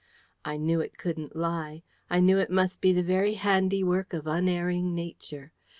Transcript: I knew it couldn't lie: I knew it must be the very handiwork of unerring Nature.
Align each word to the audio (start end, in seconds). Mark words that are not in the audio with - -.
I 0.43 0.57
knew 0.57 0.81
it 0.81 0.97
couldn't 0.97 1.35
lie: 1.35 1.83
I 2.09 2.21
knew 2.21 2.39
it 2.39 2.49
must 2.49 2.81
be 2.81 2.91
the 2.91 3.03
very 3.03 3.35
handiwork 3.35 4.13
of 4.13 4.25
unerring 4.25 4.95
Nature. 4.95 5.51